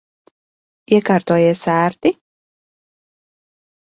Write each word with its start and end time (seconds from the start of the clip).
Iekārtojies 0.95 1.63
ērti? 1.75 2.15